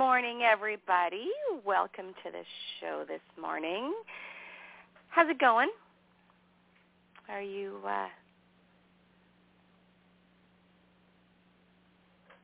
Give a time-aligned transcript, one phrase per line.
[0.00, 1.28] Morning, everybody.
[1.62, 2.42] Welcome to the
[2.80, 3.92] show this morning.
[5.10, 5.68] How's it going?
[7.28, 8.06] Are you, uh...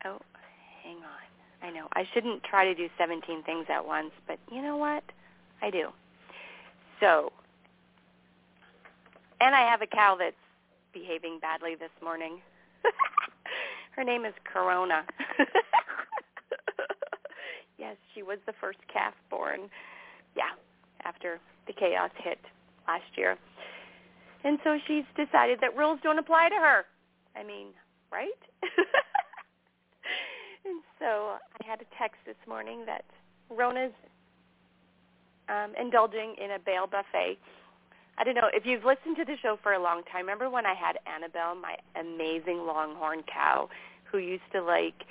[0.04, 0.18] oh,
[0.84, 1.66] hang on.
[1.66, 1.88] I know.
[1.94, 5.02] I shouldn't try to do 17 things at once, but you know what?
[5.62, 5.88] I do.
[7.00, 7.32] So,
[9.40, 10.36] and I have a cow that's
[10.92, 12.38] behaving badly this morning.
[13.96, 15.06] Her name is Corona.
[17.86, 19.70] yes, she was the first calf born.
[20.36, 20.50] Yeah,
[21.04, 22.38] after the chaos hit
[22.88, 23.36] last year.
[24.44, 26.84] And so she's decided that rules don't apply to her.
[27.34, 27.68] I mean,
[28.12, 28.40] right?
[30.64, 33.04] and so I had a text this morning that
[33.50, 33.92] Rona's
[35.48, 37.38] um, indulging in a Bale buffet.
[38.18, 40.22] I don't know if you've listened to the show for a long time.
[40.22, 43.68] Remember when I had Annabelle, my amazing longhorn cow,
[44.10, 45.04] who used to like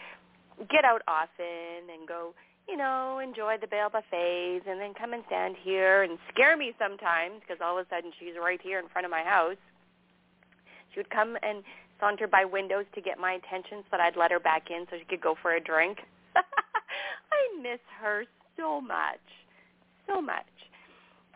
[0.71, 2.33] get out often and go,
[2.67, 6.73] you know, enjoy the Bale buffets and then come and stand here and scare me
[6.79, 9.57] sometimes because all of a sudden she's right here in front of my house.
[10.93, 11.63] She would come and
[11.99, 14.97] saunter by windows to get my attention so that I'd let her back in so
[14.97, 15.99] she could go for a drink.
[16.35, 18.25] I miss her
[18.57, 19.19] so much,
[20.07, 20.45] so much.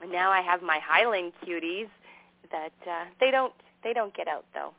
[0.01, 1.90] And now I have my Highland cuties
[2.51, 3.53] that uh, they don't
[3.84, 4.73] they don't get out though.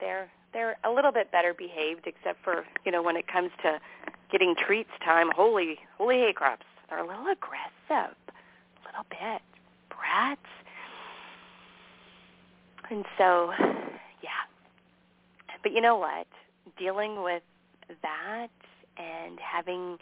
[0.00, 3.80] They're they're a little bit better behaved except for you know when it comes to
[4.34, 5.30] getting treats time.
[5.32, 9.40] Holy holy hay crops, they're a little aggressive, a little bit
[9.88, 10.40] brats.
[12.90, 13.52] And so,
[14.22, 14.42] yeah.
[15.62, 16.26] But you know what?
[16.76, 17.44] Dealing with
[18.02, 18.48] that
[18.96, 19.98] and having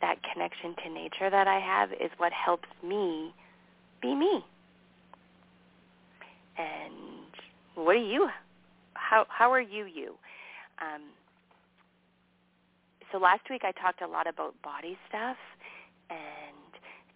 [0.00, 3.32] that connection to nature that I have is what helps me
[4.02, 4.44] be me.
[6.58, 7.30] And
[7.76, 8.28] what are you?
[8.94, 10.14] How how are you you?
[10.80, 11.02] Um,
[13.12, 15.36] so last week I talked a lot about body stuff,
[16.10, 16.18] and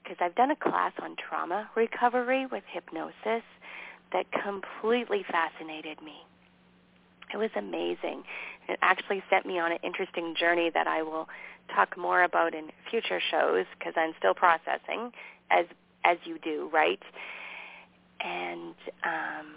[0.03, 3.43] because I've done a class on trauma recovery with hypnosis
[4.13, 6.15] that completely fascinated me.
[7.33, 8.23] It was amazing.
[8.69, 11.29] It actually sent me on an interesting journey that I will
[11.75, 15.11] talk more about in future shows because I'm still processing,
[15.51, 15.67] as
[16.05, 17.01] as you do, right?
[18.21, 19.55] And um,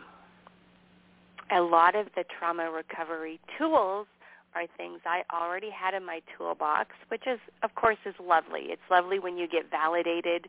[1.51, 4.07] a lot of the trauma recovery tools
[4.55, 8.65] are things I already had in my toolbox, which is, of course, is lovely.
[8.69, 10.47] It's lovely when you get validated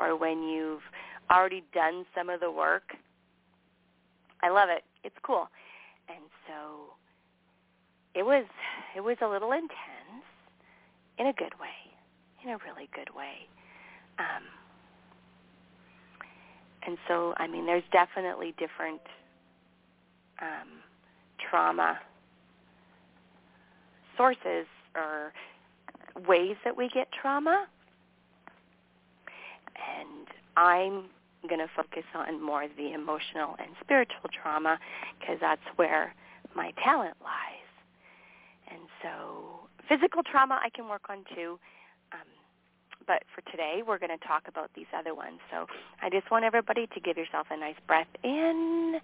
[0.00, 0.82] or when you've
[1.30, 2.94] already done some of the work.
[4.42, 4.84] I love it.
[5.02, 5.48] It's cool.
[6.08, 6.94] And so
[8.14, 8.44] it was
[8.96, 10.24] it was a little intense
[11.18, 11.92] in a good way,
[12.44, 13.46] in a really good way.
[14.18, 14.44] Um,
[16.86, 19.00] and so, I mean, there's definitely different
[20.40, 20.68] um,
[21.38, 21.98] trauma
[24.18, 25.32] sources or
[26.28, 27.66] ways that we get trauma.
[29.76, 30.26] And
[30.56, 31.04] I'm
[31.48, 34.78] going to focus on more the emotional and spiritual trauma
[35.18, 36.14] because that's where
[36.54, 37.70] my talent lies.
[38.70, 41.58] And so physical trauma I can work on too.
[42.12, 42.26] Um,
[43.06, 45.38] but for today, we're going to talk about these other ones.
[45.50, 45.66] So
[46.02, 49.00] I just want everybody to give yourself a nice breath in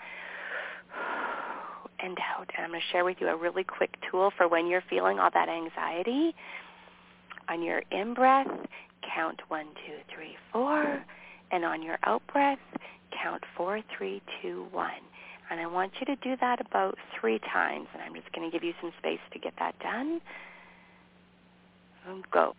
[2.04, 2.50] and out.
[2.56, 5.18] And I'm going to share with you a really quick tool for when you're feeling
[5.18, 6.34] all that anxiety.
[7.48, 8.48] On your in-breath,
[9.14, 11.04] count one, two, three, four.
[11.50, 12.58] And on your out-breath,
[13.22, 14.90] count four, three, two, one.
[15.50, 17.86] And I want you to do that about three times.
[17.92, 20.20] And I'm just going to give you some space to get that done.
[22.30, 22.54] Go.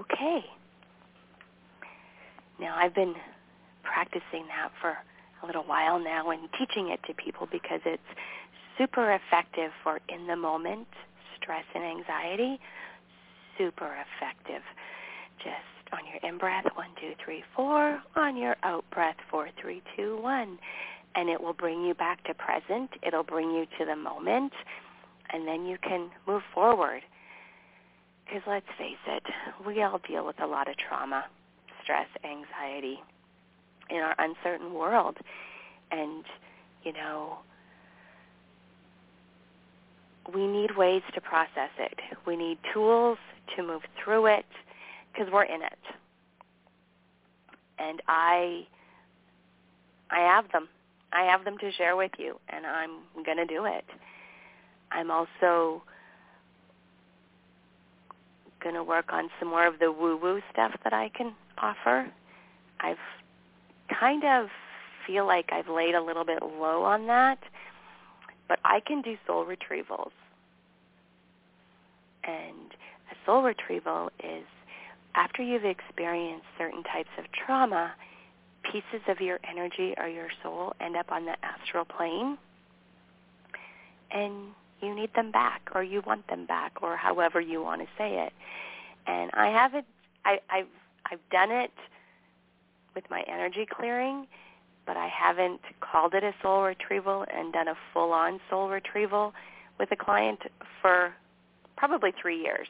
[0.00, 0.44] Okay.
[2.58, 3.14] Now I've been
[3.82, 4.96] practicing that for
[5.42, 8.02] a little while now and teaching it to people because it's
[8.78, 10.88] super effective for in the moment
[11.40, 12.60] stress and anxiety,
[13.58, 14.62] super effective.
[15.38, 18.00] Just on your in-breath, one, two, three, four.
[18.16, 20.58] On your out-breath, four, three, two, one.
[21.14, 22.90] And it will bring you back to present.
[23.02, 24.52] It'll bring you to the moment.
[25.32, 27.02] And then you can move forward.
[28.30, 29.24] Because let's face it,
[29.66, 31.24] we all deal with a lot of trauma,
[31.82, 33.00] stress, anxiety
[33.88, 35.16] in our uncertain world.
[35.90, 36.24] And,
[36.84, 37.38] you know,
[40.32, 41.98] we need ways to process it.
[42.24, 43.18] We need tools
[43.56, 44.46] to move through it
[45.12, 45.78] because we're in it.
[47.80, 48.66] And I
[50.08, 50.68] I have them.
[51.12, 53.84] I have them to share with you and I'm going to do it.
[54.92, 55.82] I'm also
[58.60, 62.10] going to work on some more of the woo-woo stuff that I can offer.
[62.80, 62.98] I've
[63.88, 64.48] kind of
[65.06, 67.38] feel like I've laid a little bit low on that,
[68.48, 70.12] but I can do soul retrievals.
[72.24, 72.72] And
[73.10, 74.44] a soul retrieval is
[75.14, 77.92] after you've experienced certain types of trauma,
[78.62, 82.38] pieces of your energy or your soul end up on the astral plane
[84.10, 84.34] and
[84.82, 88.18] you need them back or you want them back or however you want to say
[88.18, 88.32] it.
[89.06, 89.86] And I haven't
[90.24, 90.66] I, I've
[91.10, 91.72] I've done it
[92.94, 94.26] with my energy clearing,
[94.86, 99.32] but I haven't called it a soul retrieval and done a full on soul retrieval
[99.78, 100.40] with a client
[100.82, 101.14] for
[101.76, 102.68] probably three years.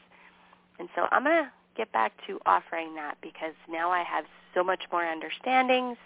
[0.79, 4.25] And so I'm going to get back to offering that because now I have
[4.55, 5.97] so much more understandings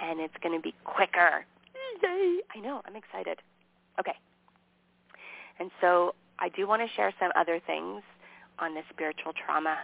[0.00, 1.44] and it's going to be quicker.
[2.02, 2.40] Yay!
[2.54, 3.38] I know, I'm excited.
[4.00, 4.14] Okay.
[5.62, 8.02] And so I do want to share some other things
[8.58, 9.76] on the spiritual trauma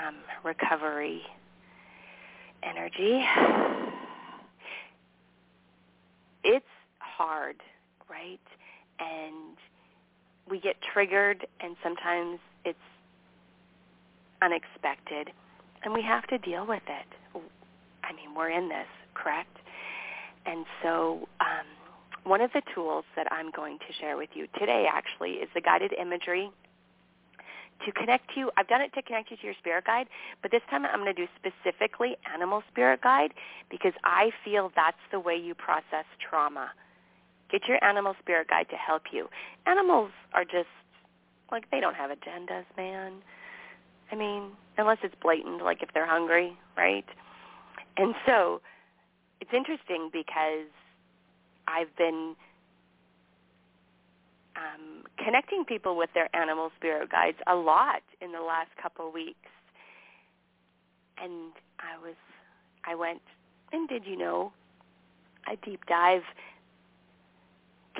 [0.00, 0.14] um,
[0.44, 1.22] recovery
[2.62, 3.24] energy.
[6.44, 6.64] It's
[7.00, 7.56] hard,
[8.08, 8.38] right?
[9.00, 9.56] And
[10.48, 12.78] we get triggered and sometimes it's
[14.40, 15.32] unexpected
[15.82, 17.42] and we have to deal with it.
[18.04, 19.56] I mean, we're in this, correct?
[20.46, 21.66] And so um,
[22.28, 25.60] one of the tools that I'm going to share with you today actually is the
[25.60, 26.50] guided imagery
[27.86, 28.50] to connect you.
[28.56, 30.08] I've done it to connect you to your spirit guide,
[30.42, 33.32] but this time I'm going to do specifically animal spirit guide
[33.70, 36.70] because I feel that's the way you process trauma.
[37.50, 39.28] Get your animal spirit guide to help you.
[39.66, 40.68] Animals are just
[41.50, 43.12] like they don't have agendas, man.
[44.12, 47.06] I mean, unless it's blatant, like if they're hungry, right?
[47.96, 48.60] And so
[49.40, 50.68] it's interesting because
[51.68, 52.34] I've been
[54.56, 59.36] um, connecting people with their animal spirit guides a lot in the last couple weeks.
[61.22, 62.14] And I was,
[62.84, 63.20] I went,
[63.72, 64.52] and did you know,
[65.50, 66.22] a deep dive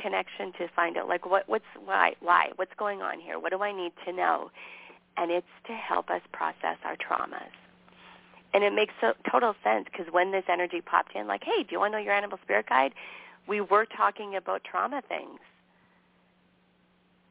[0.00, 3.38] connection to find out like what what's why why what's going on here?
[3.38, 4.50] What do i need to know?
[5.16, 7.50] And it's to help us process our traumas.
[8.54, 11.68] And it makes so, total sense because when this energy popped in like hey do
[11.72, 12.92] you want to know your animal spirit guide
[13.48, 15.40] we were talking about trauma things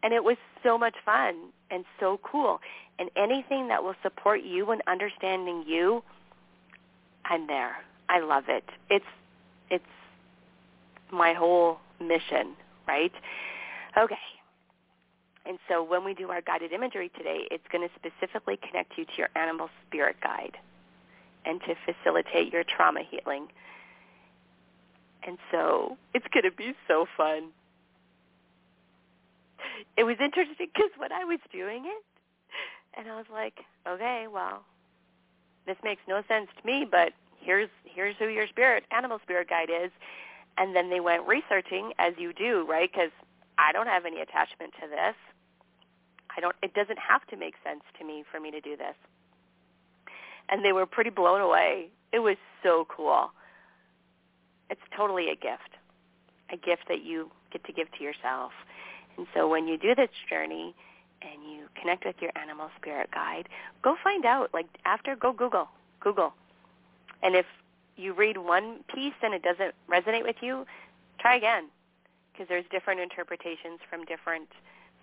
[0.03, 1.36] and it was so much fun
[1.71, 2.59] and so cool
[3.00, 6.03] and anything that will support you in understanding you
[7.25, 7.77] i'm there
[8.09, 9.05] i love it it's
[9.69, 9.83] it's
[11.12, 12.55] my whole mission,
[12.88, 13.12] right?
[13.97, 14.15] Okay.
[15.45, 19.05] And so when we do our guided imagery today, it's going to specifically connect you
[19.05, 20.57] to your animal spirit guide
[21.45, 23.47] and to facilitate your trauma healing.
[25.27, 27.50] And so it's going to be so fun.
[29.98, 32.03] It was interesting because when I was doing it,
[32.98, 34.63] and I was like, okay, well,
[35.67, 39.69] this makes no sense to me, but here's here's who your spirit animal spirit guide
[39.69, 39.91] is
[40.57, 42.89] and then they went researching as you do, right?
[42.91, 43.12] Because
[43.57, 45.15] I don't have any attachment to this.
[46.36, 46.55] I don't.
[46.62, 48.96] It doesn't have to make sense to me for me to do this.
[50.50, 51.89] And they were pretty blown away.
[52.12, 53.31] It was so cool.
[54.69, 55.77] It's totally a gift,
[56.51, 58.51] a gift that you get to give to yourself.
[59.17, 60.75] And so when you do this journey
[61.21, 63.50] and you connect with your animal spirit guide,
[63.83, 64.51] go find out.
[64.53, 65.69] Like after, go Google,
[66.00, 66.33] Google.
[67.24, 67.45] And if
[67.95, 70.65] you read one piece and it doesn't resonate with you,
[71.19, 71.69] try again
[72.31, 74.47] because there's different interpretations from different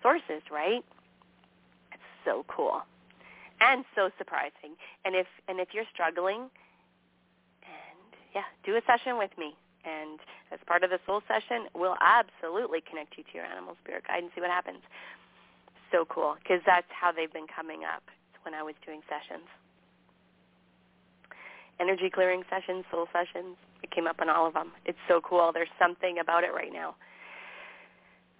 [0.01, 0.83] sources, right?
[1.91, 2.83] It's so cool
[3.61, 4.75] and so surprising.
[5.03, 6.49] And if and if you're struggling,
[8.35, 9.55] yeah, do a session with me.
[9.85, 10.19] And
[10.51, 14.23] as part of the soul session, we'll absolutely connect you to your animal spirit guide
[14.23, 14.83] and see what happens.
[15.91, 18.03] So cool because that's how they've been coming up
[18.43, 19.47] when I was doing sessions
[21.79, 23.57] energy clearing sessions, soul sessions.
[23.83, 24.71] It came up on all of them.
[24.85, 25.51] It's so cool.
[25.53, 26.95] There's something about it right now.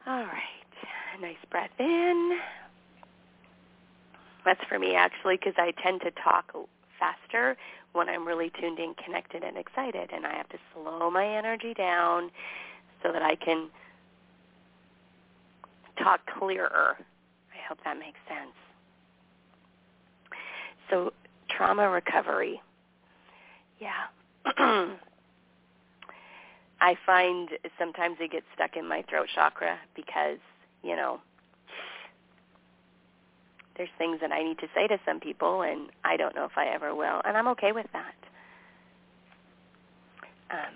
[0.08, 1.22] All right.
[1.22, 2.40] nice breath in.
[4.44, 6.54] That's for me actually because I tend to talk
[7.00, 7.58] faster
[7.96, 10.10] when I'm really tuned in, connected, and excited.
[10.14, 12.30] And I have to slow my energy down
[13.02, 13.70] so that I can
[15.98, 16.98] talk clearer.
[17.00, 18.54] I hope that makes sense.
[20.90, 21.14] So
[21.50, 22.62] trauma recovery.
[23.80, 24.08] Yeah.
[26.82, 27.50] I find
[27.80, 30.38] sometimes it gets stuck in my throat chakra because,
[30.84, 31.20] you know,
[33.78, 36.58] there's things that I need to say to some people and I don't know if
[36.58, 38.16] I ever will and I'm okay with that.
[40.52, 40.76] Um,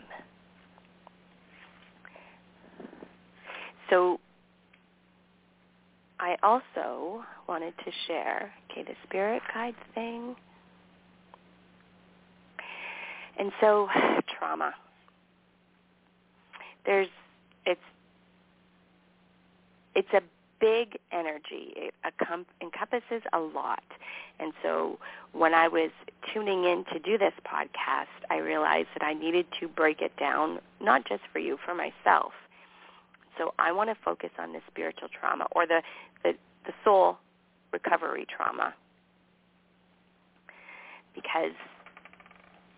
[3.89, 4.20] so
[6.20, 10.36] I also wanted to share, okay, the spirit guide thing.
[13.38, 13.88] And so
[14.38, 14.74] trauma.
[16.86, 17.08] There's
[17.65, 17.79] it's
[19.96, 20.22] it's a
[20.60, 21.74] big energy.
[21.75, 21.94] It
[22.62, 23.84] encompasses a lot.
[24.39, 25.00] And so
[25.34, 25.92] when I was
[26.34, 30.60] tuning in to do this podcast, I realized that I needed to break it down,
[30.82, 32.34] not just for you, for myself.
[33.38, 35.82] So I want to focus on the spiritual trauma or the,
[36.24, 36.34] the,
[36.66, 37.18] the soul
[37.72, 38.74] recovery trauma
[41.16, 41.54] because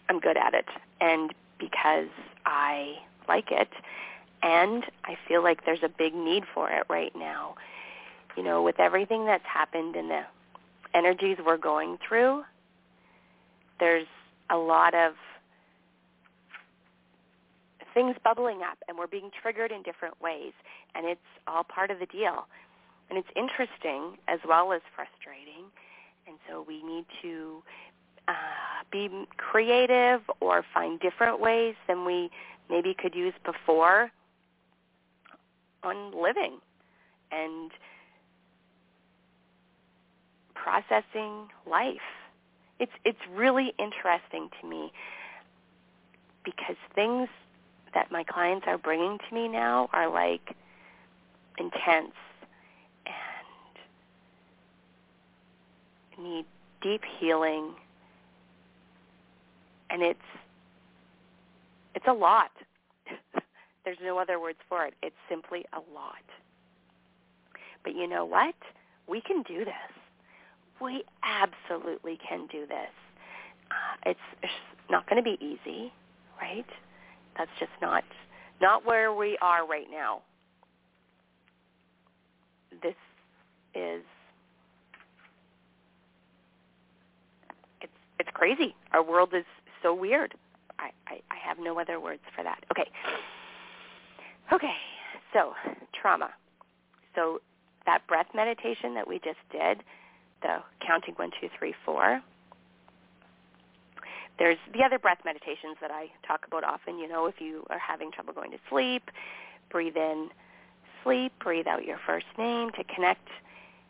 [0.09, 0.65] I'm good at it
[0.99, 2.09] and because
[2.45, 2.95] I
[3.27, 3.69] like it
[4.43, 7.55] and I feel like there's a big need for it right now.
[8.35, 10.21] You know, with everything that's happened and the
[10.93, 12.43] energies we're going through,
[13.79, 14.07] there's
[14.49, 15.13] a lot of
[17.93, 20.53] things bubbling up and we're being triggered in different ways
[20.95, 22.47] and it's all part of the deal.
[23.09, 25.65] And it's interesting as well as frustrating.
[26.25, 27.61] And so we need to
[28.29, 28.33] uh,
[28.91, 32.29] be creative or find different ways than we
[32.69, 34.11] maybe could use before
[35.83, 36.57] on living
[37.31, 37.71] and
[40.53, 41.97] processing life.
[42.79, 44.91] It's it's really interesting to me
[46.43, 47.29] because things
[47.93, 50.55] that my clients are bringing to me now are like
[51.57, 52.13] intense
[56.17, 56.45] and need
[56.81, 57.73] deep healing
[59.89, 60.19] and it's
[61.93, 62.51] it's a lot
[63.85, 64.93] there's no other words for it.
[65.01, 66.23] It's simply a lot.
[67.83, 68.55] But you know what?
[69.07, 69.73] We can do this.
[70.79, 72.93] We absolutely can do this.
[73.71, 74.51] Uh, it's, it's
[74.89, 75.91] not going to be easy,
[76.39, 76.65] right?
[77.37, 78.03] That's just not
[78.61, 80.21] not where we are right now.
[82.83, 82.95] This
[83.73, 84.03] is
[87.81, 88.75] it's it's crazy.
[88.93, 89.45] Our world is
[89.81, 90.35] so weird.
[90.79, 92.63] I, I, I have no other words for that.
[92.71, 92.89] Okay.
[94.51, 94.75] Okay,
[95.33, 95.53] so
[95.93, 96.31] trauma.
[97.15, 97.39] So
[97.85, 99.83] that breath meditation that we just did,
[100.41, 102.21] the counting one, two, three, four.
[104.37, 106.97] There's the other breath meditations that I talk about often.
[106.97, 109.03] You know, if you are having trouble going to sleep,
[109.69, 110.29] breathe in,
[111.03, 113.27] sleep, breathe out your first name to connect,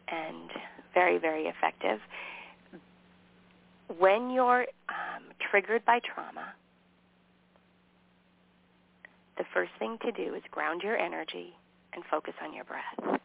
[0.10, 0.51] and
[0.94, 2.00] very, very effective.
[3.98, 6.53] When you're um, triggered by trauma,
[9.38, 11.53] the first thing to do is ground your energy
[11.93, 13.19] and focus on your breath.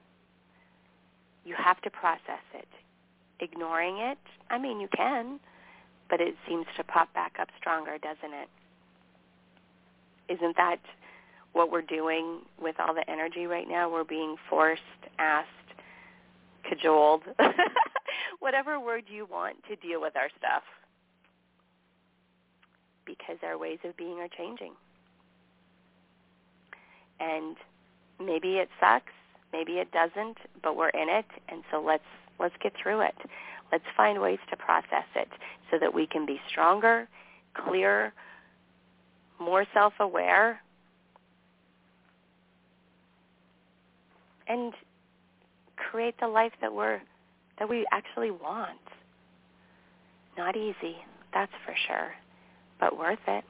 [1.44, 2.68] You have to process it.
[3.38, 4.18] Ignoring it,
[4.50, 5.38] I mean, you can,
[6.08, 8.48] but it seems to pop back up stronger, doesn't it?
[10.28, 10.80] Isn't that
[11.52, 13.90] what we're doing with all the energy right now?
[13.90, 14.82] We're being forced,
[15.18, 15.48] asked,
[16.64, 17.22] cajoled,
[18.40, 20.62] whatever word you want to deal with our stuff
[23.04, 24.72] because our ways of being are changing
[27.20, 27.56] and
[28.20, 29.12] maybe it sucks,
[29.52, 32.04] maybe it doesn't, but we're in it, and so let's
[32.38, 33.14] let's get through it.
[33.72, 35.28] Let's find ways to process it
[35.70, 37.08] so that we can be stronger,
[37.54, 38.12] clearer,
[39.40, 40.60] more self-aware,
[44.46, 44.72] and
[45.76, 47.00] create the life that we're
[47.58, 48.78] that we actually want.
[50.36, 50.96] Not easy,
[51.32, 52.12] that's for sure,
[52.78, 53.44] but worth it.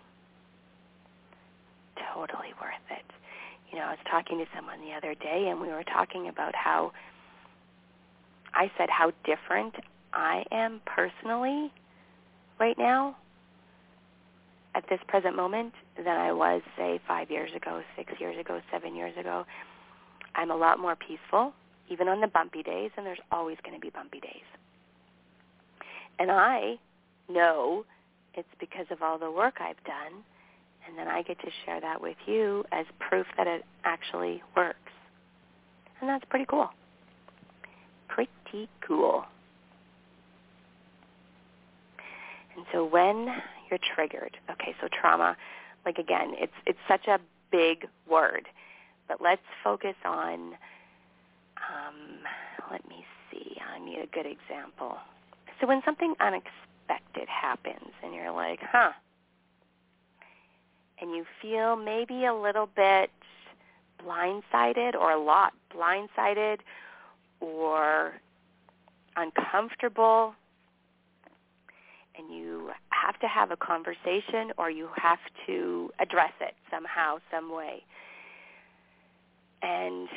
[2.14, 3.15] Totally worth it
[3.76, 6.54] you know, I was talking to someone the other day and we were talking about
[6.54, 6.92] how
[8.54, 9.74] I said how different
[10.14, 11.70] I am personally
[12.58, 13.18] right now
[14.74, 18.94] at this present moment than I was, say, five years ago, six years ago, seven
[18.94, 19.44] years ago.
[20.34, 21.52] I'm a lot more peaceful,
[21.90, 24.48] even on the bumpy days, and there's always going to be bumpy days.
[26.18, 26.76] And I
[27.28, 27.84] know
[28.32, 30.22] it's because of all the work I've done
[30.88, 34.78] and then I get to share that with you as proof that it actually works.
[36.00, 36.70] And that's pretty cool.
[38.08, 39.24] pretty cool.
[42.56, 43.28] And so when
[43.70, 45.36] you're triggered, okay, so trauma,
[45.84, 47.18] like again, it's it's such a
[47.52, 48.48] big word,
[49.08, 50.54] but let's focus on.
[51.56, 52.20] Um,
[52.70, 53.56] let me see.
[53.74, 54.96] I need a good example.
[55.60, 58.92] So when something unexpected happens, and you're like, huh,
[61.00, 63.10] and you feel maybe a little bit
[64.04, 66.58] blindsided or a lot blindsided
[67.40, 68.14] or
[69.16, 70.34] uncomfortable
[72.18, 77.52] and you have to have a conversation or you have to address it somehow, some
[77.54, 77.82] way.
[79.62, 80.08] And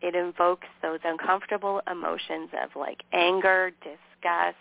[0.00, 4.56] it invokes those uncomfortable emotions of like anger, disgust,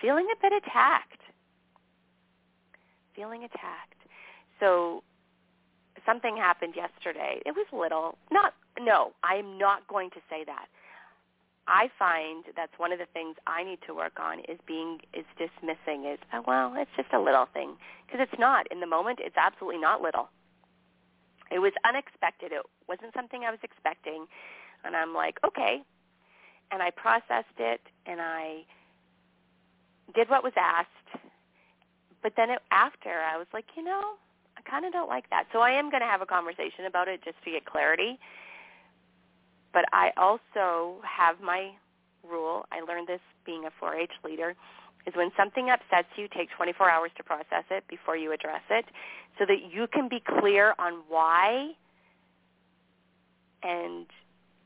[0.00, 1.21] feeling a bit attacked.
[3.14, 4.00] Feeling attacked.
[4.60, 5.02] So
[6.06, 7.40] something happened yesterday.
[7.44, 8.18] It was little.
[8.30, 10.66] Not no, I'm not going to say that.
[11.68, 15.24] I find that's one of the things I need to work on is being is
[15.38, 19.20] dismissing is oh, well, it's just a little thing because it's not in the moment.
[19.22, 20.28] It's absolutely not little.
[21.50, 22.50] It was unexpected.
[22.50, 24.26] It wasn't something I was expecting,
[24.84, 25.82] and I'm like, okay,
[26.72, 28.64] and I processed it and I
[30.14, 31.01] did what was asked,
[32.22, 34.14] but then it, after I was like, you know,
[34.56, 35.46] I kind of don't like that.
[35.52, 38.18] So I am going to have a conversation about it just to get clarity
[39.72, 41.70] but I also have my
[42.28, 42.66] rule.
[42.70, 44.54] I learned this being a 4-H leader
[45.06, 48.84] is when something upsets you, take 24 hours to process it before you address it
[49.38, 51.70] so that you can be clear on why
[53.62, 54.06] and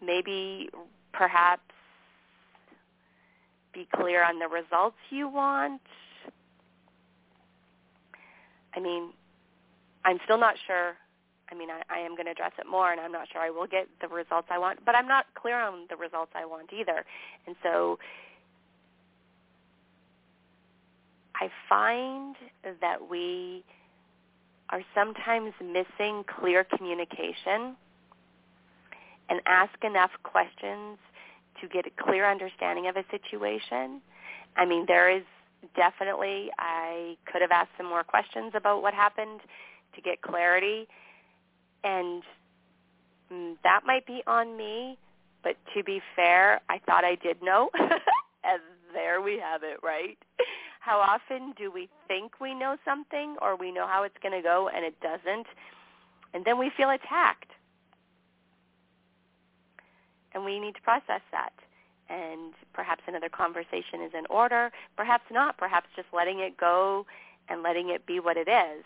[0.05, 0.69] maybe
[1.13, 1.63] perhaps
[3.73, 5.81] be clear on the results you want.
[8.77, 9.11] I mean,
[10.05, 10.97] I'm still not sure
[11.51, 13.51] I mean, I, I am going to address it more, and I'm not sure I
[13.51, 16.73] will get the results I want, but I'm not clear on the results I want
[16.73, 17.05] either.
[17.47, 17.99] And so
[21.37, 22.35] I find
[22.81, 23.65] that we
[24.71, 27.77] are sometimes missing clear communication
[29.29, 30.99] and ask enough questions
[31.61, 34.01] to get a clear understanding of a situation.
[34.57, 35.23] I mean, there is
[35.75, 39.41] definitely, I could have asked some more questions about what happened
[39.95, 40.87] to get clarity
[41.87, 42.23] and
[43.33, 44.99] mm, that might be on me,
[45.43, 47.71] but to be fair, I thought I did know.
[47.79, 48.61] and
[48.93, 50.19] there we have it, right?
[50.81, 54.43] How often do we think we know something or we know how it's going to
[54.43, 55.47] go and it doesn't?
[56.35, 57.51] And then we feel attacked.
[60.35, 61.53] And we need to process that.
[62.09, 64.71] And perhaps another conversation is in order.
[64.97, 65.59] Perhaps not.
[65.59, 67.05] Perhaps just letting it go
[67.49, 68.85] and letting it be what it is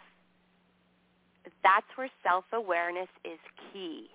[1.62, 3.38] that's where self-awareness is
[3.72, 4.09] key.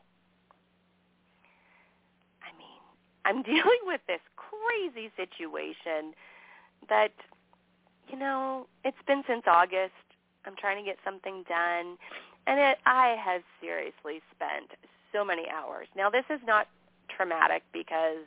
[2.41, 2.82] I mean,
[3.26, 6.13] I'm dealing with this crazy situation
[6.89, 7.12] that,
[8.10, 9.94] you know, it's been since August.
[10.46, 11.98] I'm trying to get something done.
[12.48, 14.72] And it, I have seriously spent
[15.12, 15.88] so many hours.
[15.96, 16.68] Now, this is not
[17.10, 18.26] traumatic because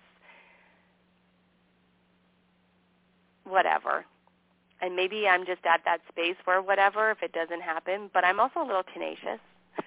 [3.49, 4.05] whatever
[4.81, 8.39] and maybe I'm just at that space where whatever if it doesn't happen, but I'm
[8.39, 9.41] also a little tenacious.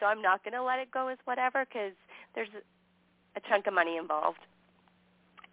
[0.00, 1.92] so I'm not going to let it go as whatever because
[2.34, 2.48] there's
[3.36, 4.40] a chunk of money involved.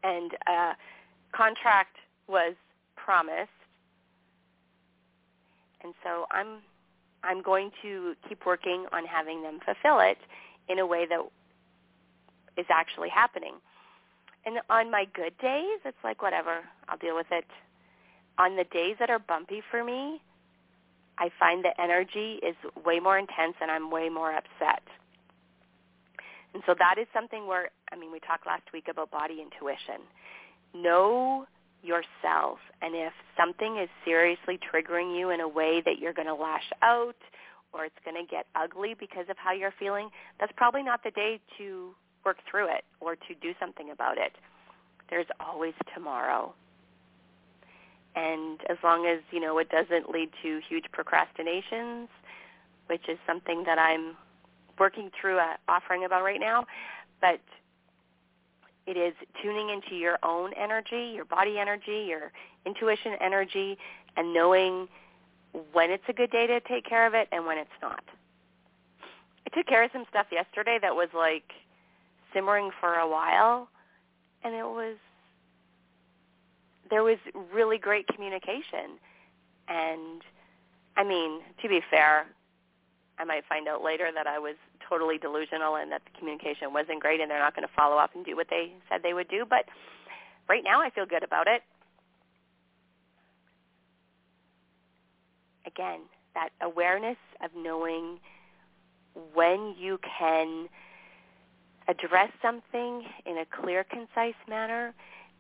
[0.04, 0.74] And uh
[1.32, 2.56] contract was
[2.96, 3.50] promised.
[5.84, 6.60] And so I'm
[7.24, 10.18] I'm going to keep working on having them fulfill it
[10.70, 11.20] in a way that
[12.58, 13.54] is actually happening.
[14.48, 17.46] And on my good days, it's like whatever, I'll deal with it
[18.38, 20.22] on the days that are bumpy for me,
[21.18, 22.56] I find the energy is
[22.86, 24.84] way more intense and I'm way more upset.
[26.54, 30.02] And so that is something where, I mean, we talked last week about body intuition.
[30.76, 31.48] Know
[31.84, 32.60] yourself.
[32.82, 36.72] And if something is seriously triggering you in a way that you're going to lash
[36.82, 37.16] out
[37.74, 41.12] or it's going to get ugly because of how you're feeling, that's probably not the
[41.12, 41.94] day to
[42.28, 44.34] work through it or to do something about it.
[45.10, 46.54] There's always tomorrow
[48.18, 52.10] and as long as you know it doesn't lead to huge procrastinations,
[52.88, 54.16] which is something that I'm
[54.80, 56.66] working through uh, offering about right now,
[57.22, 57.40] but
[58.88, 62.32] it is tuning into your own energy, your body energy, your
[62.66, 63.78] intuition energy,
[64.16, 64.88] and knowing
[65.74, 68.04] when it's a good day to take care of it and when it's not.
[69.46, 71.52] I took care of some stuff yesterday that was like
[72.34, 73.70] simmering for a while,
[74.44, 74.98] and it was
[76.90, 77.18] there was
[77.54, 79.00] really great communication.
[79.68, 80.22] And
[80.96, 82.28] I mean, to be fair,
[83.20, 84.56] I might find out later that I was
[84.88, 88.16] totally delusional and that the communication wasn't great and they're not going to follow up
[88.16, 89.46] and do what they said they would do.
[89.48, 89.66] But
[90.48, 91.62] right now I feel good about it.
[95.66, 96.02] Again,
[96.34, 98.20] that awareness of knowing
[99.34, 100.70] when you can
[101.88, 104.94] address something in a clear, concise manner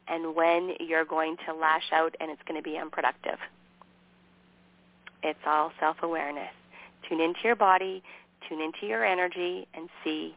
[0.07, 3.38] and when you're going to lash out and it's going to be unproductive.
[5.23, 6.53] It's all self-awareness.
[7.10, 8.03] Tune into your body,
[8.47, 10.36] tune into your energy, and see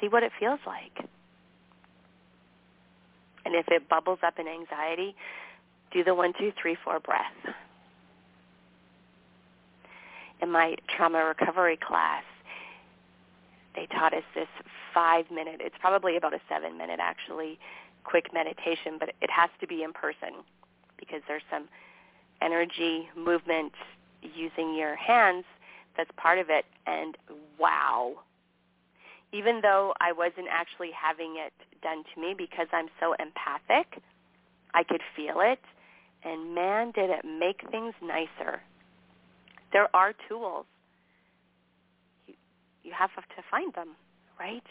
[0.00, 1.08] see what it feels like.
[3.44, 5.14] And if it bubbles up in anxiety,
[5.92, 7.54] do the one, two, three, four breath.
[10.40, 12.22] In my trauma recovery class,
[13.78, 14.48] they taught us this
[14.92, 17.60] five minute, it's probably about a seven minute actually,
[18.02, 20.42] quick meditation, but it has to be in person
[20.98, 21.68] because there's some
[22.42, 23.72] energy movement
[24.20, 25.44] using your hands
[25.96, 26.64] that's part of it.
[26.88, 27.16] And
[27.56, 28.14] wow,
[29.32, 34.02] even though I wasn't actually having it done to me because I'm so empathic,
[34.74, 35.60] I could feel it.
[36.24, 38.60] And man, did it make things nicer.
[39.72, 40.66] There are tools.
[42.88, 43.88] You, have to find them,
[44.40, 44.64] right?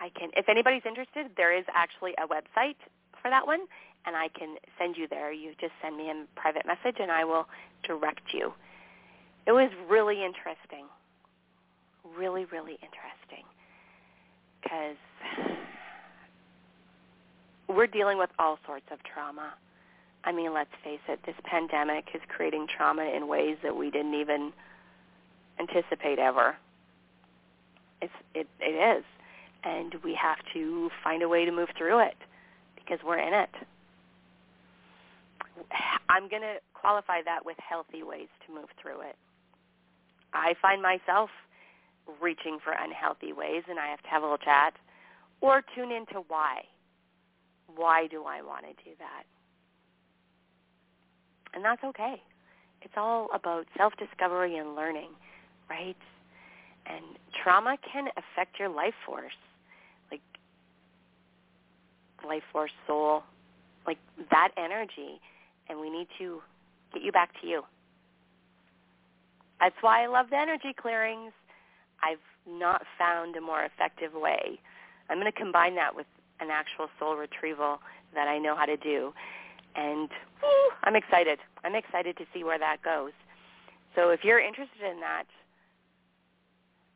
[0.00, 2.74] I can, if anybody's interested, there is actually a website
[3.22, 3.60] for that one,
[4.06, 5.32] and I can send you there.
[5.32, 7.46] You just send me a private message, and I will
[7.84, 8.52] direct you.
[9.46, 10.86] It was really interesting,
[12.18, 13.46] really, really interesting,
[14.62, 14.96] because
[17.68, 19.54] we're dealing with all sorts of trauma.
[20.24, 24.14] I mean, let's face it, this pandemic is creating trauma in ways that we didn't
[24.14, 24.52] even
[25.60, 26.56] anticipate ever.
[28.00, 29.04] It's, it, it is
[29.64, 32.16] and we have to find a way to move through it
[32.76, 33.50] because we're in it.
[36.08, 39.16] I'm going to qualify that with healthy ways to move through it.
[40.34, 41.30] I find myself
[42.20, 44.74] reaching for unhealthy ways and I have to have a little chat
[45.40, 46.62] or tune into why.
[47.74, 49.24] Why do I want to do that?
[51.54, 52.20] And that's okay.
[52.80, 55.10] It's all about self-discovery and learning,
[55.72, 55.96] right?
[56.86, 57.04] And
[57.42, 59.32] trauma can affect your life force
[60.10, 60.20] like
[62.26, 63.22] life force, soul,
[63.86, 63.98] like
[64.30, 65.20] that energy,
[65.68, 66.40] and we need to
[66.92, 67.62] get you back to you.
[69.60, 71.32] That's why I love the energy clearings.
[72.02, 74.58] I've not found a more effective way.
[75.08, 76.06] I'm going to combine that with
[76.40, 77.78] an actual soul retrieval
[78.14, 79.12] that I know how to do.
[79.76, 80.10] And
[80.82, 81.38] I'm excited.
[81.64, 83.12] I'm excited to see where that goes.
[83.94, 85.24] So if you're interested in that,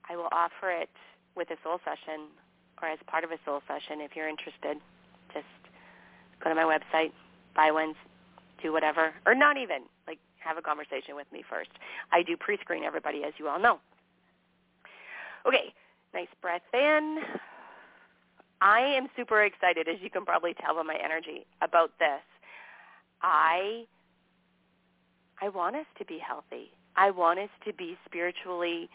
[0.09, 0.91] I will offer it
[1.37, 2.29] with a soul session
[2.83, 4.79] or as part of a soul session if you're interested
[5.33, 5.47] just
[6.43, 7.13] go to my website,
[7.55, 7.95] buy one,
[8.63, 11.71] do whatever, or not even like have a conversation with me first.
[12.13, 13.81] I do pre-screen everybody, as you all know.
[15.47, 15.73] Okay,
[16.15, 17.19] nice breath in.
[18.61, 22.23] I am super excited, as you can probably tell by my energy, about this.
[23.23, 23.85] I
[25.41, 26.71] I want us to be healthy.
[26.97, 28.89] I want us to be spiritually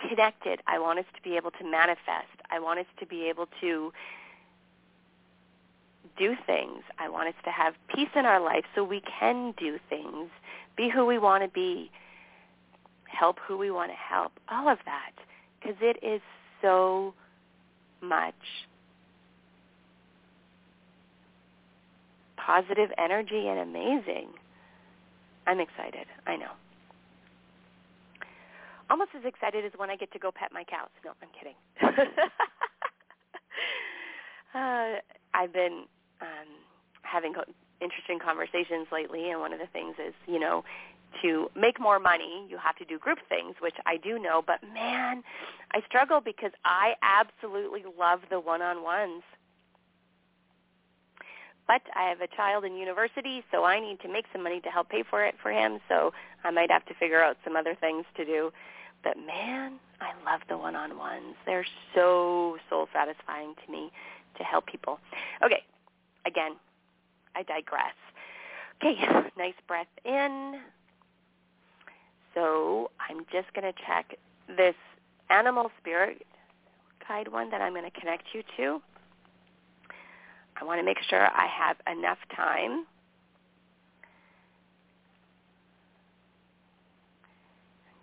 [0.00, 0.60] connected.
[0.66, 2.34] I want us to be able to manifest.
[2.50, 3.92] I want us to be able to
[6.18, 6.82] do things.
[6.98, 10.30] I want us to have peace in our life so we can do things,
[10.76, 11.90] be who we want to be,
[13.06, 15.12] help who we want to help, all of that.
[15.60, 16.20] Because it is
[16.60, 17.14] so
[18.00, 18.34] much
[22.36, 24.28] positive energy and amazing.
[25.46, 26.06] I'm excited.
[26.26, 26.52] I know.
[28.90, 30.88] Almost as excited as when I get to go pet my cows.
[31.04, 31.54] No, I'm kidding.
[34.54, 35.00] uh,
[35.32, 35.84] I've been
[36.20, 36.48] um,
[37.02, 37.34] having
[37.80, 40.64] interesting conversations lately, and one of the things is, you know,
[41.22, 44.60] to make more money, you have to do group things, which I do know, but
[44.72, 45.22] man,
[45.72, 49.22] I struggle because I absolutely love the one-on-ones.
[51.66, 54.68] But I have a child in university, so I need to make some money to
[54.68, 56.12] help pay for it for him, so
[56.44, 58.52] I might have to figure out some other things to do.
[59.02, 61.36] But man, I love the one-on-ones.
[61.46, 63.90] They're so soul satisfying to me
[64.36, 64.98] to help people.
[65.42, 65.62] Okay,
[66.26, 66.56] again,
[67.34, 67.94] I digress.
[68.82, 68.96] Okay,
[69.38, 70.60] nice breath in.
[72.34, 74.16] So I'm just going to check
[74.48, 74.74] this
[75.30, 76.26] animal spirit
[77.06, 78.82] guide one that I'm going to connect you to.
[80.64, 82.86] I want to make sure I have enough time.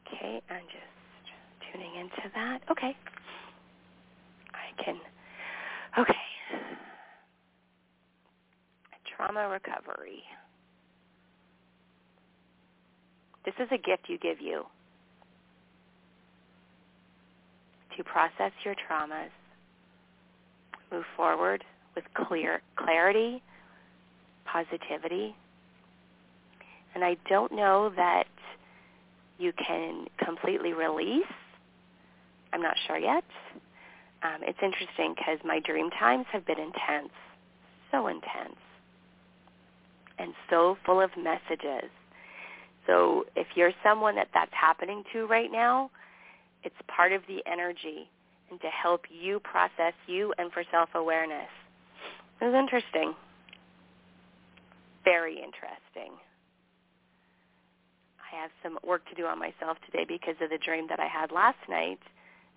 [0.06, 2.60] Okay, I'm just tuning into that.
[2.70, 2.96] Okay.
[4.54, 4.98] I can,
[5.98, 6.14] okay
[9.16, 10.24] trauma recovery.
[13.46, 14.66] This is a gift you give you.
[17.98, 19.30] to process your traumas,
[20.92, 21.62] move forward
[21.96, 23.42] with clear clarity,
[24.46, 25.36] positivity.
[26.94, 28.28] And I don't know that
[29.38, 31.24] you can completely release.
[32.54, 33.24] I'm not sure yet.
[34.24, 37.14] Um, it's interesting because my dream times have been intense,
[37.92, 38.60] so intense,
[40.20, 41.90] and so full of messages.
[42.86, 45.90] So if you're someone that that's happening to right now,
[46.64, 48.10] it's part of the energy
[48.52, 51.50] and to help you process you and for self-awareness.
[52.42, 53.14] It was interesting.
[55.06, 56.18] Very interesting.
[58.18, 61.08] I have some work to do on myself today because of the dream that I
[61.08, 62.00] had last night.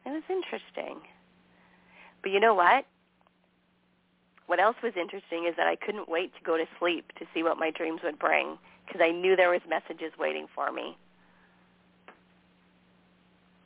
[0.06, 1.00] It was interesting.
[2.22, 2.86] But you know what?
[4.46, 7.42] What else was interesting is that I couldn't wait to go to sleep to see
[7.42, 10.96] what my dreams would bring because I knew there was messages waiting for me.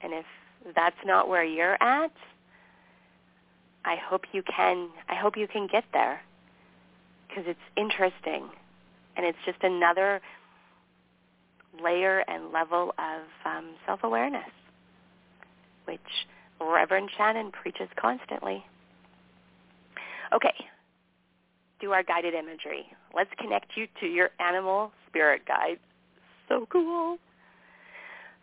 [0.00, 0.24] And if
[0.74, 2.12] that's not where you're at,
[3.84, 6.20] I hope you can I hope you can get there
[7.28, 8.48] because it's interesting
[9.16, 10.20] and it's just another
[11.82, 14.50] layer and level of um, self-awareness,
[15.84, 16.00] which
[16.60, 18.64] Reverend Shannon preaches constantly.
[20.34, 20.54] Okay,
[21.80, 22.86] do our guided imagery.
[23.14, 25.78] Let's connect you to your animal spirit guide.
[26.48, 27.18] So cool.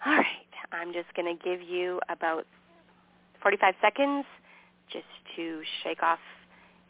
[0.05, 0.25] All right,
[0.71, 2.45] I'm just going to give you about
[3.41, 4.25] 45 seconds
[4.91, 6.19] just to shake off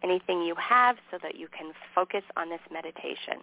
[0.03, 3.41] anything you have so that you can focus on this meditation.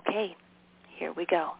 [0.00, 0.34] Okay,
[0.96, 1.50] here we go.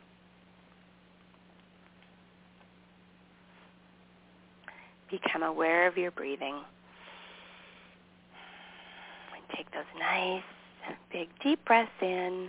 [5.10, 6.54] Become aware of your breathing.
[9.34, 10.42] And take those nice,
[11.12, 12.48] big, deep breaths in.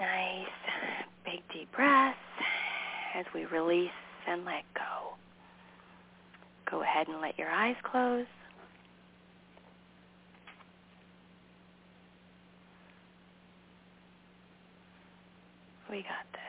[0.00, 0.48] Nice,
[1.24, 2.18] big, deep breaths
[3.14, 3.90] as we release
[4.26, 5.14] and let go.
[6.68, 8.26] Go ahead and let your eyes close.
[15.90, 16.40] We got this.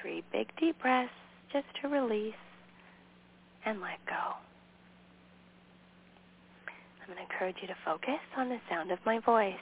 [0.00, 1.12] Three big deep breaths
[1.52, 2.34] just to release
[3.64, 4.34] and let go.
[7.00, 9.54] I'm going to encourage you to focus on the sound of my voice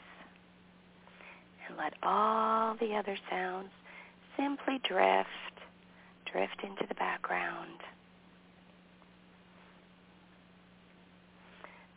[1.69, 3.69] and let all the other sounds
[4.37, 5.29] simply drift,
[6.31, 7.81] drift into the background.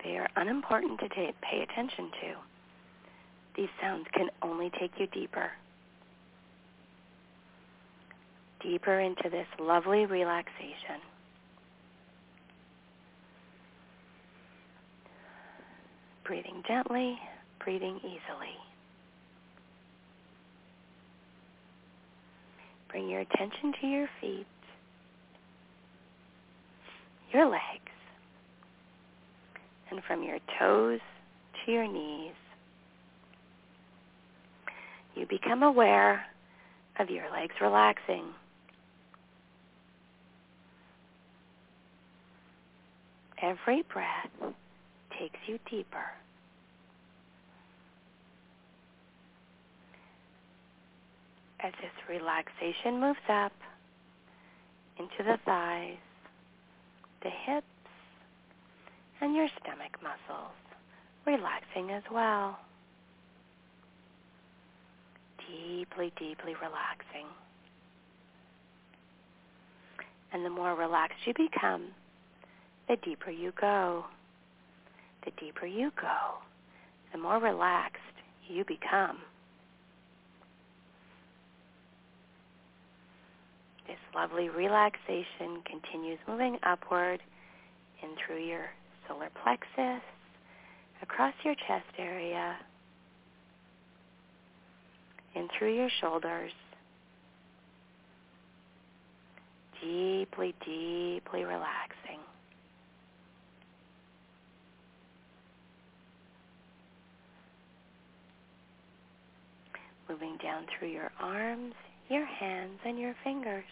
[0.04, 2.53] They are unimportant to pay attention to.
[3.56, 5.52] These sounds can only take you deeper.
[8.62, 11.02] Deeper into this lovely relaxation.
[16.26, 17.20] Breathing gently,
[17.64, 18.56] breathing easily.
[22.90, 24.46] Bring your attention to your feet,
[27.34, 27.60] your legs,
[29.92, 31.00] and from your toes
[31.66, 32.34] to your knees,
[35.16, 36.26] you become aware
[37.00, 38.26] of your legs relaxing.
[43.42, 44.54] Every breath
[45.20, 46.06] takes you deeper.
[51.60, 53.54] As this relaxation moves up
[54.98, 55.98] into the thighs,
[57.22, 57.66] the hips,
[59.22, 60.56] and your stomach muscles,
[61.26, 62.60] relaxing as well
[65.48, 67.28] deeply, deeply relaxing.
[70.32, 71.90] And the more relaxed you become,
[72.88, 74.06] the deeper you go.
[75.26, 76.42] The deeper you go,
[77.14, 78.02] the more relaxed
[78.50, 79.20] you become.
[83.88, 87.22] This lovely relaxation continues moving upward
[88.02, 88.66] in through your
[89.08, 90.04] solar plexus,
[91.02, 92.58] across your chest area,
[95.36, 96.52] in through your shoulders,
[99.82, 102.20] deeply, deeply relaxing.
[110.10, 111.74] Moving down through your arms,
[112.10, 113.64] your hands, and your fingers.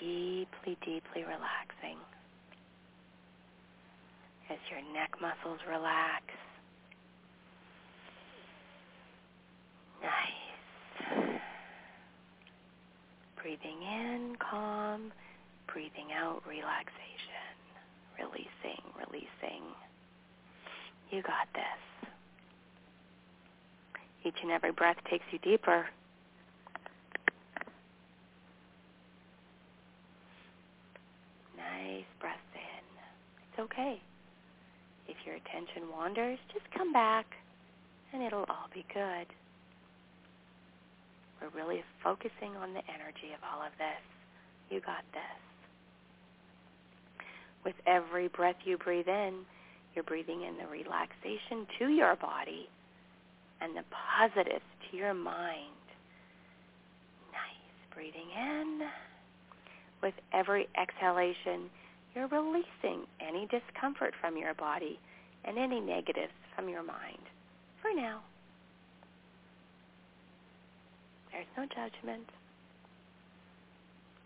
[0.00, 1.98] Deeply, deeply relaxing.
[4.50, 6.24] As your neck muscles relax.
[10.02, 11.40] Nice.
[13.40, 15.12] Breathing in, calm.
[15.72, 17.54] Breathing out, relaxation.
[18.18, 19.62] Releasing, releasing.
[21.10, 22.08] You got this.
[24.24, 25.86] Each and every breath takes you deeper.
[31.56, 32.84] Nice breaths in.
[33.50, 34.00] It's okay.
[35.08, 37.26] If your attention wanders, just come back
[38.12, 39.26] and it'll all be good.
[41.40, 44.02] We're really focusing on the energy of all of this.
[44.70, 45.40] You got this.
[47.64, 49.44] With every breath you breathe in,
[49.94, 52.68] you're breathing in the relaxation to your body
[53.60, 55.72] and the positives to your mind.
[57.32, 57.94] Nice.
[57.94, 58.80] Breathing in.
[60.02, 61.70] With every exhalation,
[62.14, 64.98] you're releasing any discomfort from your body
[65.44, 67.22] and any negatives from your mind.
[67.82, 68.20] For now.
[71.36, 72.24] There's no judgment.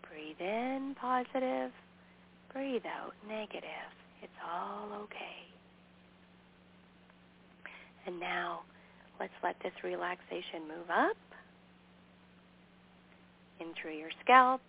[0.07, 1.71] Breathe in positive.
[2.53, 3.91] Breathe out negative.
[4.23, 5.43] It's all okay.
[8.07, 8.61] And now
[9.19, 11.17] let's let this relaxation move up
[13.59, 14.61] in through your scalp,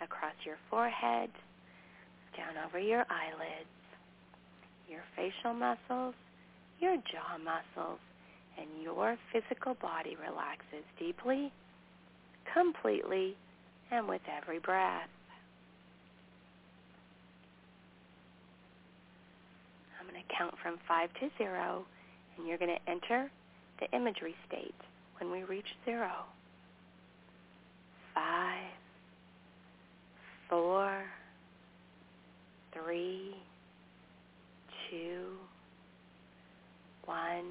[0.00, 1.28] across your forehead,
[2.34, 3.76] down over your eyelids,
[4.88, 6.14] your facial muscles,
[6.80, 8.00] your jaw muscles,
[8.58, 11.52] and your physical body relaxes deeply,
[12.52, 13.36] completely,
[13.90, 15.08] and with every breath.
[20.00, 21.84] I'm going to count from five to zero,
[22.36, 23.30] and you're going to enter
[23.80, 24.74] the imagery state
[25.18, 26.10] when we reach zero.
[28.14, 28.72] Five,
[30.48, 31.02] four,
[32.74, 33.34] three,
[34.90, 35.36] two,
[37.04, 37.44] one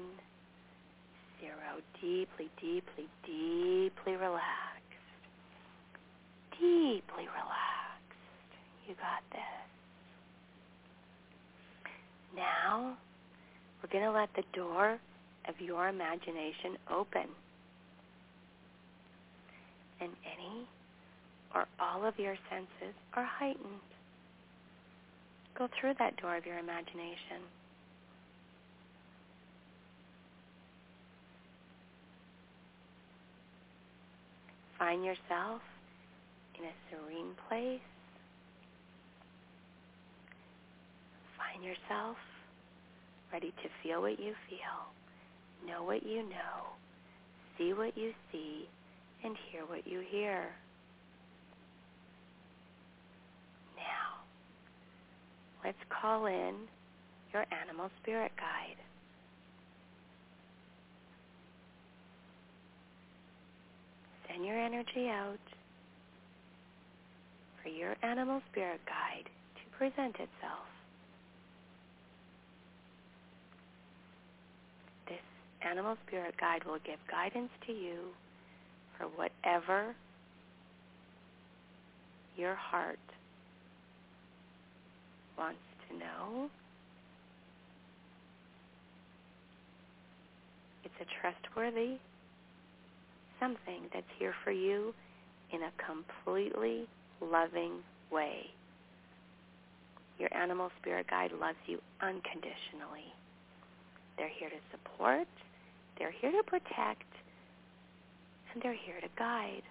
[1.42, 1.82] zero.
[2.00, 5.02] Deeply, deeply, deeply relaxed.
[6.52, 8.54] Deeply relaxed.
[8.86, 9.42] You got this.
[12.36, 12.96] Now,
[13.82, 14.98] we're going to let the door
[15.48, 17.26] of your imagination open.
[20.00, 20.66] And any
[21.54, 23.82] or all of your senses are heightened.
[25.58, 27.44] Go through that door of your imagination.
[34.82, 35.62] Find yourself
[36.58, 37.78] in a serene place.
[41.38, 42.16] Find yourself
[43.32, 46.74] ready to feel what you feel, know what you know,
[47.56, 48.68] see what you see,
[49.22, 50.48] and hear what you hear.
[53.76, 54.24] Now,
[55.64, 56.54] let's call in
[57.32, 58.82] your animal spirit guide.
[64.32, 65.38] Send your energy out
[67.62, 70.66] for your animal spirit guide to present itself.
[75.08, 75.20] This
[75.68, 77.98] animal spirit guide will give guidance to you
[78.98, 79.94] for whatever
[82.36, 82.98] your heart
[85.36, 86.48] wants to know.
[90.84, 91.98] It's a trustworthy
[93.42, 94.94] something that's here for you
[95.52, 96.86] in a completely
[97.20, 97.72] loving
[98.10, 98.46] way.
[100.18, 103.10] Your animal spirit guide loves you unconditionally.
[104.16, 105.26] They're here to support,
[105.98, 107.10] they're here to protect,
[108.54, 109.62] and they're here to guide.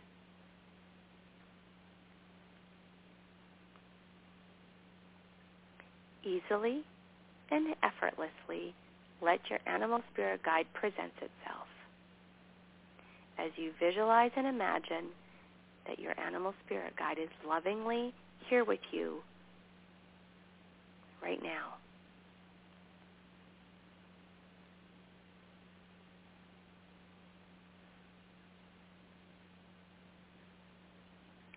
[6.24, 6.84] Easily
[7.50, 8.74] and effortlessly
[9.22, 11.68] let your animal spirit guide present itself
[13.44, 15.10] as you visualize and imagine
[15.88, 18.14] that your animal spirit guide is lovingly
[18.50, 19.18] here with you
[21.24, 21.76] right now.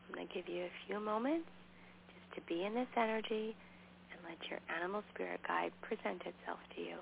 [0.09, 1.49] I'm going to give you a few moments
[2.09, 3.55] just to be in this energy
[4.11, 6.97] and let your animal spirit guide present itself to you.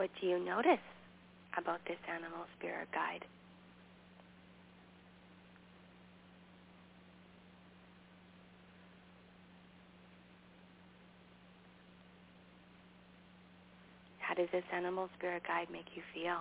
[0.00, 0.80] What do you notice
[1.58, 3.22] about this animal spirit guide?
[14.20, 16.40] How does this animal spirit guide make you feel?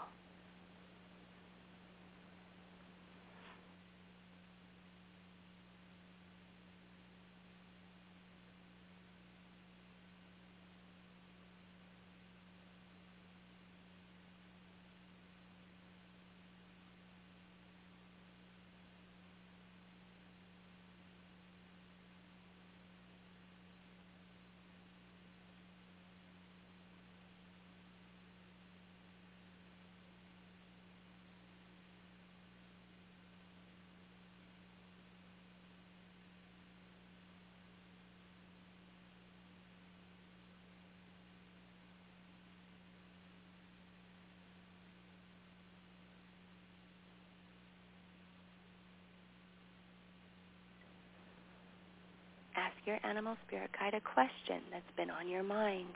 [52.60, 55.94] ask your animal spirit guide a question that's been on your mind.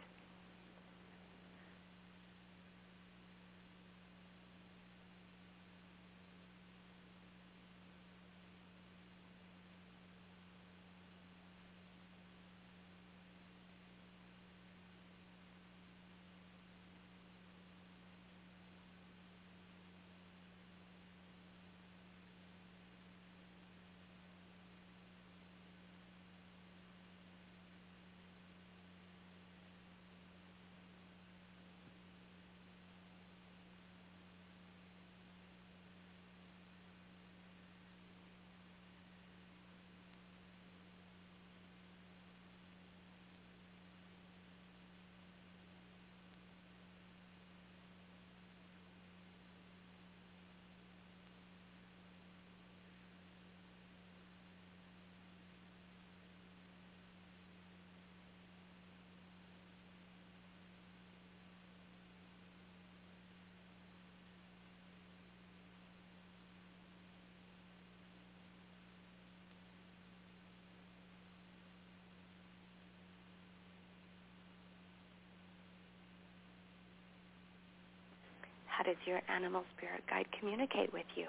[78.84, 81.28] How does your animal spirit guide communicate with you?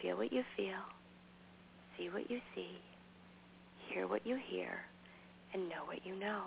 [0.00, 0.80] Feel what you feel,
[1.98, 2.78] see what you see,
[3.88, 4.80] hear what you hear,
[5.52, 6.44] and know what you know.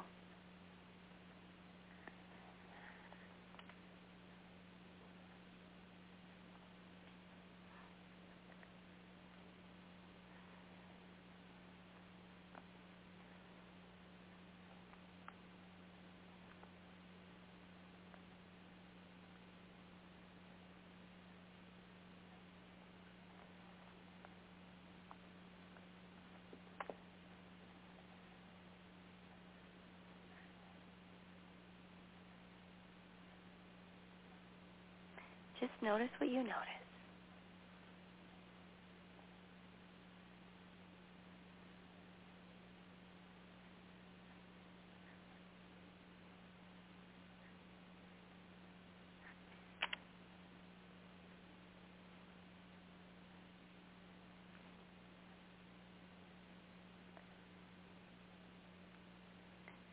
[35.63, 36.51] Just notice what you notice.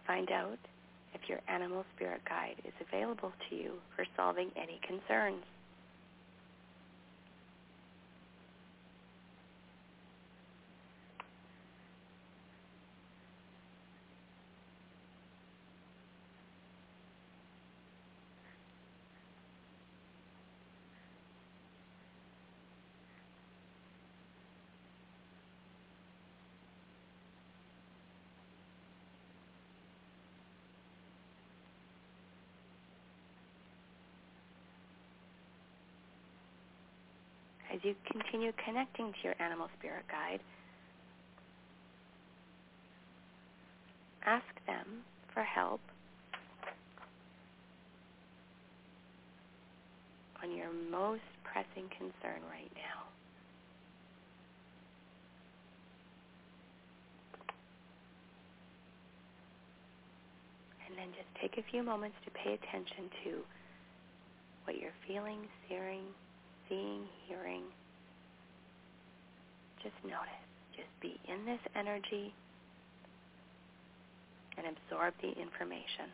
[0.04, 0.58] Find out
[1.14, 5.44] if your animal spirit guide is available to you for solving any concerns.
[37.80, 40.40] as you continue connecting to your animal spirit guide,
[44.24, 45.02] ask them
[45.32, 45.80] for help
[50.42, 53.04] on your most pressing concern right now.
[60.86, 63.44] And then just take a few moments to pay attention to
[64.64, 66.04] what you're feeling, seeing,
[66.68, 67.62] seeing, hearing.
[69.82, 70.44] Just notice.
[70.76, 72.34] Just be in this energy
[74.56, 76.12] and absorb the information.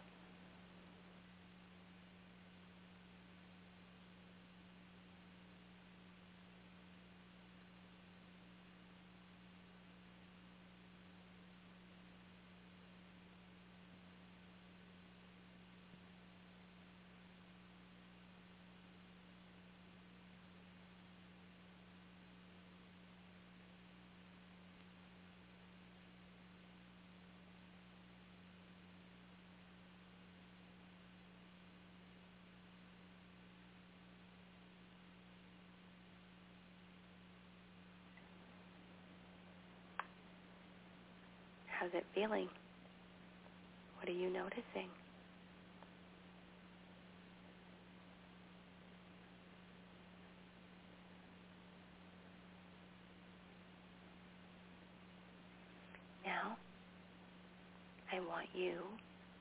[41.87, 42.49] How's it feeling?
[43.99, 44.91] What are you noticing?
[56.25, 56.57] Now,
[58.13, 58.73] I want you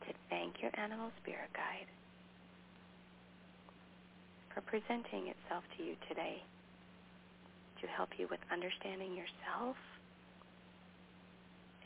[0.05, 1.87] to thank your animal spirit guide
[4.53, 6.43] for presenting itself to you today
[7.81, 9.77] to help you with understanding yourself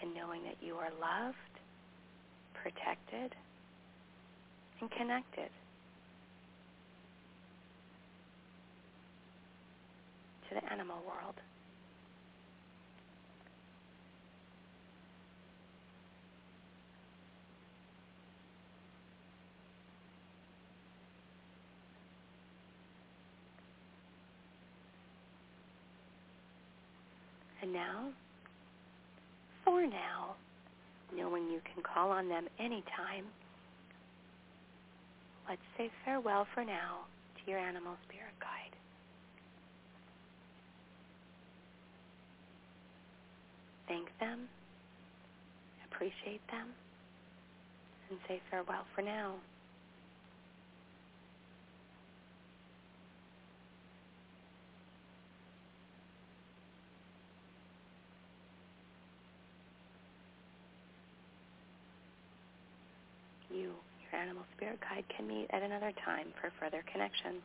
[0.01, 1.37] and knowing that you are loved,
[2.53, 3.35] protected,
[4.81, 5.49] and connected
[10.47, 11.35] to the animal world.
[27.61, 28.05] And now
[29.69, 30.33] for now,
[31.15, 33.25] knowing you can call on them anytime,
[35.47, 37.05] let's say farewell for now
[37.35, 38.75] to your animal spirit guide.
[43.87, 44.49] Thank them,
[45.91, 46.67] appreciate them,
[48.09, 49.35] and say farewell for now.
[63.59, 63.71] You,
[64.11, 67.41] your animal spirit guide, can meet at another time for further connection.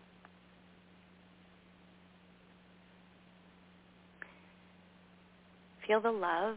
[5.86, 6.56] Feel the love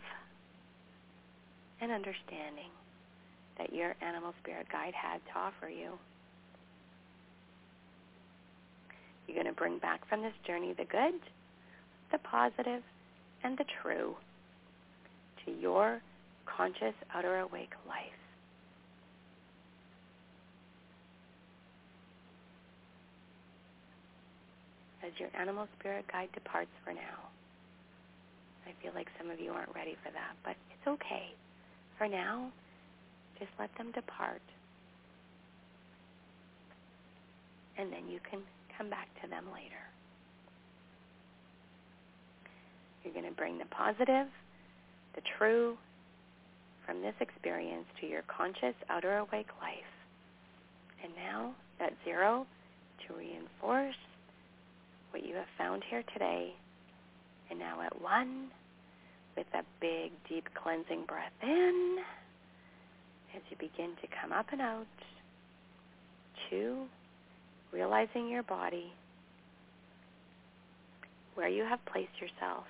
[1.82, 2.72] and understanding
[3.58, 5.92] that your animal spirit guide had to offer you.
[9.28, 11.20] You're going to bring back from this journey the good,
[12.12, 12.82] the positive,
[13.44, 14.16] and the true
[15.46, 16.02] to your
[16.46, 18.27] conscious outer awake life.
[25.08, 27.32] As your animal spirit guide departs for now.
[28.68, 31.32] I feel like some of you aren't ready for that, but it's okay.
[31.98, 32.52] For now,
[33.40, 34.42] just let them depart.
[37.78, 38.42] And then you can
[38.78, 39.82] come back to them later.
[43.04, 44.28] You're going to bring the positive,
[45.16, 45.78] the true
[46.86, 49.94] from this experience to your conscious outer awake life.
[51.04, 52.46] And now that zero
[53.08, 53.96] to reinforce
[55.18, 56.54] what you have found here today.
[57.50, 58.50] And now at one,
[59.36, 61.98] with a big, deep cleansing breath in,
[63.36, 64.86] as you begin to come up and out.
[66.50, 66.86] Two,
[67.74, 68.92] realizing your body,
[71.34, 72.66] where you have placed yourself,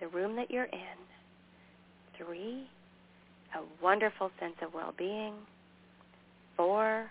[0.00, 0.98] the room that you're in.
[2.18, 2.66] Three,
[3.54, 5.34] a wonderful sense of well-being.
[6.56, 7.06] Four,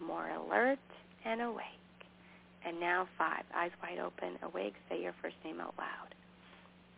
[0.00, 0.78] more alert
[1.24, 1.81] and awake.
[2.66, 6.14] And now five, eyes wide open, awake, say your first name out loud.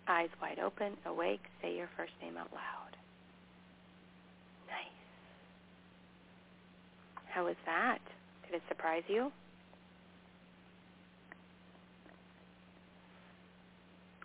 [0.07, 2.97] Eyes wide open, awake, say your first name out loud.
[4.69, 5.01] Nice.
[7.33, 7.99] How was that?
[8.47, 9.33] Did it surprise you?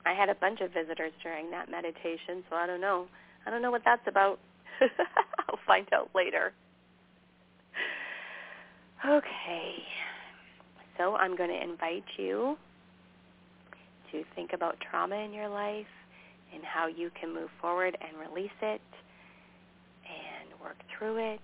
[0.06, 3.06] I had a bunch of visitors during that meditation, so I don't know.
[3.46, 4.40] I don't know what that's about.
[5.50, 6.52] I'll find out later.
[9.06, 9.76] Okay.
[11.00, 12.58] So I'm going to invite you
[14.12, 15.88] to think about trauma in your life
[16.54, 18.82] and how you can move forward and release it
[20.04, 21.40] and work through it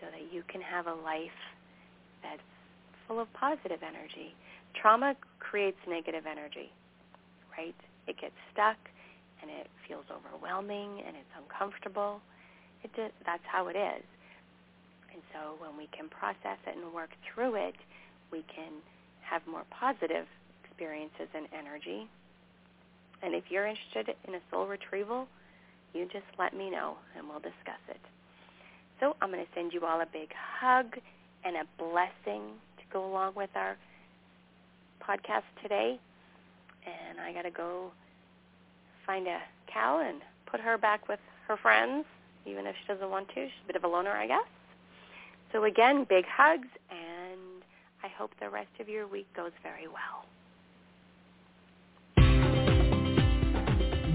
[0.00, 1.40] so that you can have a life
[2.22, 2.44] that's
[3.08, 4.34] full of positive energy.
[4.74, 6.68] Trauma creates negative energy,
[7.56, 7.74] right?
[8.06, 8.76] It gets stuck
[9.40, 12.20] and it feels overwhelming and it's uncomfortable.
[12.84, 14.04] It just, that's how it is.
[15.14, 17.76] And so when we can process it and work through it,
[18.32, 18.72] we can
[19.20, 20.26] have more positive
[20.64, 22.08] experiences and energy.
[23.22, 25.28] And if you're interested in a soul retrieval,
[25.94, 28.00] you just let me know and we'll discuss it.
[28.98, 30.96] So I'm going to send you all a big hug
[31.44, 32.42] and a blessing
[32.78, 33.76] to go along with our
[35.06, 35.98] podcast today.
[36.86, 37.92] And I got to go
[39.06, 39.38] find a
[39.72, 42.04] cow and put her back with her friends,
[42.46, 43.34] even if she doesn't want to.
[43.34, 44.46] She's a bit of a loner, I guess.
[45.52, 47.21] So again, big hugs, and
[48.02, 50.24] I hope the rest of your week goes very well.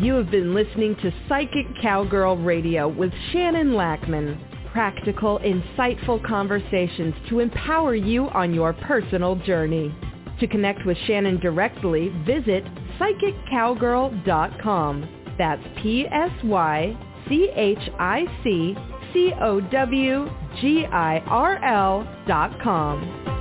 [0.02, 4.40] You have been listening to Psychic Cowgirl Radio with Shannon Lackman.
[4.72, 9.92] Practical, insightful conversations to empower you on your personal journey.
[10.40, 12.64] To connect with Shannon directly, visit
[13.00, 15.10] psychiccowgirl.com.
[15.38, 16.98] That's P-S-Y-C-H-I-C
[19.14, 20.28] C-O-W-G-I-R-L
[22.28, 23.37] dot com.